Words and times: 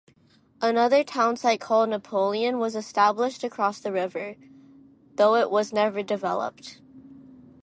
Another 0.63 1.03
townsite 1.03 1.59
called 1.61 1.89
Napoleon 1.91 2.57
was 2.57 2.75
established 2.75 3.43
across 3.43 3.79
the 3.79 3.91
river, 3.91 4.33
though 5.13 5.35
it 5.35 5.51
was 5.51 5.71
never 5.71 6.01
developed. 6.01 6.81